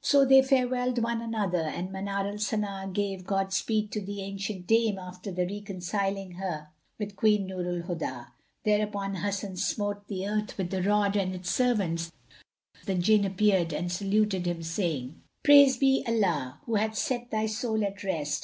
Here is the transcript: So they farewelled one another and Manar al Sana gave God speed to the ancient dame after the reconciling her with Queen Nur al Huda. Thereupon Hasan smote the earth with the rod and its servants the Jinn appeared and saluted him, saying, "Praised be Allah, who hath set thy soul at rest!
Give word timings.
So 0.00 0.24
they 0.24 0.42
farewelled 0.42 0.98
one 1.02 1.22
another 1.22 1.60
and 1.62 1.92
Manar 1.92 2.26
al 2.26 2.38
Sana 2.38 2.90
gave 2.92 3.24
God 3.24 3.52
speed 3.52 3.92
to 3.92 4.00
the 4.00 4.20
ancient 4.20 4.66
dame 4.66 4.98
after 4.98 5.30
the 5.30 5.46
reconciling 5.46 6.32
her 6.32 6.70
with 6.98 7.14
Queen 7.14 7.46
Nur 7.46 7.60
al 7.60 7.82
Huda. 7.86 8.32
Thereupon 8.64 9.14
Hasan 9.14 9.54
smote 9.56 10.08
the 10.08 10.26
earth 10.26 10.58
with 10.58 10.70
the 10.70 10.82
rod 10.82 11.14
and 11.14 11.32
its 11.32 11.52
servants 11.52 12.10
the 12.86 12.96
Jinn 12.96 13.24
appeared 13.24 13.72
and 13.72 13.92
saluted 13.92 14.46
him, 14.46 14.64
saying, 14.64 15.22
"Praised 15.44 15.78
be 15.78 16.02
Allah, 16.08 16.58
who 16.66 16.74
hath 16.74 16.96
set 16.98 17.30
thy 17.30 17.46
soul 17.46 17.84
at 17.84 18.02
rest! 18.02 18.40